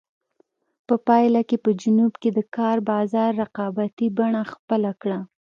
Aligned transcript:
په 0.87 0.95
پایله 1.07 1.41
کې 1.49 1.57
په 1.65 1.69
جنوب 1.81 2.13
کې 2.21 2.29
د 2.37 2.39
کار 2.55 2.77
بازار 2.91 3.29
رقابتي 3.43 4.07
بڼه 4.17 4.41
خپله 4.53 4.91
کړه. 5.01 5.19